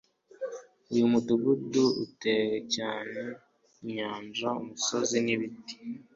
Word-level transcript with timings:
uyu 0.91 1.05
mudugudu 1.11 1.83
utuwe 2.03 2.57
cyane! 2.75 3.21
inyanja, 3.81 4.47
umusozi, 4.61 5.17
n'ibiti 5.25 5.75